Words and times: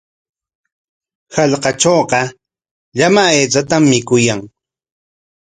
Hallqatrawqa 1.35 2.19
llama 2.97 3.23
aychatam 3.31 3.83
mikuyan. 3.91 4.41